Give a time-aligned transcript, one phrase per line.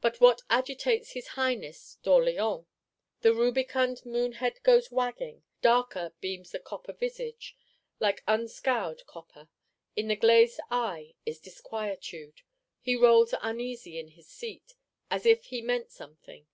[0.00, 2.66] But what agitates his Highness d'Orléans?
[3.20, 7.56] The rubicund moon head goes wagging; darker beams the copper visage,
[8.00, 9.48] like unscoured copper;
[9.94, 12.42] in the glazed eye is disquietude;
[12.80, 14.72] he rolls uneasy in his seat,
[15.08, 16.48] as if he meant something.